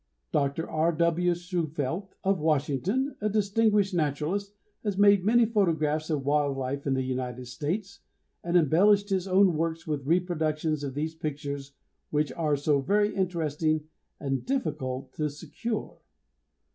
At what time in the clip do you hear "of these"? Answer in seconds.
10.83-11.13